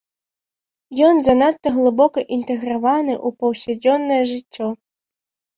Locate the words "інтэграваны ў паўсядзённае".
2.37-4.21